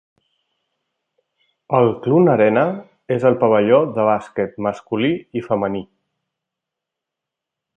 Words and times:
El 1.79 1.89
Clune 2.05 2.31
Arena 2.35 2.63
és 3.17 3.27
el 3.31 3.37
pavelló 3.43 3.79
de 3.99 4.07
bàsquet 4.09 4.57
masculí 4.69 5.13
i 5.41 5.45
femení. 5.51 5.83